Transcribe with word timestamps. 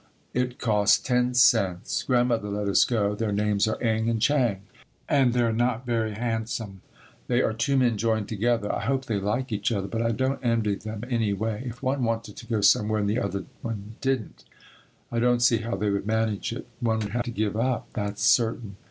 It 0.33 0.57
costs 0.57 0.97
10 0.97 1.35
cents. 1.35 2.01
Grandmother 2.01 2.49
let 2.49 2.67
us 2.67 2.85
go. 2.85 3.13
Their 3.13 3.31
names 3.31 3.67
are 3.67 3.79
Eng 3.83 4.09
and 4.09 4.19
Chang 4.19 4.61
and 5.07 5.31
they 5.31 5.41
are 5.41 5.53
not 5.53 5.85
very 5.85 6.13
handsome. 6.15 6.81
They 7.27 7.43
are 7.43 7.53
two 7.53 7.77
men 7.77 7.99
joined 7.99 8.27
together. 8.27 8.73
I 8.73 8.85
hope 8.85 9.05
they 9.05 9.19
like 9.19 9.51
each 9.51 9.71
other 9.71 9.87
but 9.87 10.01
I 10.01 10.11
don't 10.11 10.43
envy 10.43 10.73
them 10.73 11.03
any 11.07 11.33
way. 11.33 11.61
If 11.67 11.83
one 11.83 12.03
wanted 12.03 12.35
to 12.37 12.47
go 12.47 12.61
somewhere 12.61 12.99
and 12.99 13.07
the 13.07 13.19
other 13.19 13.43
one 13.61 13.93
didn't 14.01 14.43
I 15.11 15.19
don't 15.19 15.39
see 15.43 15.57
how 15.57 15.75
they 15.75 15.91
would 15.91 16.07
manage 16.07 16.51
it. 16.51 16.65
One 16.79 16.97
would 16.97 17.09
have 17.09 17.25
to 17.25 17.29
give 17.29 17.55
up, 17.55 17.89
that's 17.93 18.23
certain. 18.23 18.77